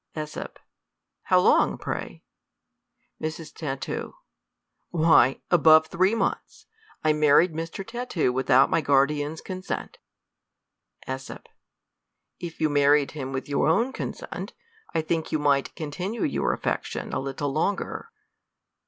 ,^8, 0.15 0.47
How 1.25 1.37
long, 1.39 1.77
pray? 1.77 2.23
Mrs, 3.21 3.53
Tat. 3.53 3.87
Why, 4.89 5.41
above 5.51 5.85
three 5.85 6.15
months: 6.15 6.65
I 7.03 7.13
married 7.13 7.53
Mr. 7.53 7.85
Tatoo 7.85 8.33
without 8.33 8.71
my 8.71 8.81
guardian's 8.81 9.41
consent. 9.41 9.99
.^s. 11.07 11.41
If 12.39 12.59
you 12.59 12.67
married 12.67 13.13
nim 13.13 13.31
with 13.31 13.47
your 13.47 13.67
own 13.67 13.93
consent, 13.93 14.53
I 14.91 15.03
think 15.03 15.31
you 15.31 15.37
might 15.37 15.75
continue 15.75 16.23
your 16.23 16.51
affection 16.51 17.13
a 17.13 17.19
little 17.19 17.53
longer. 17.53 18.09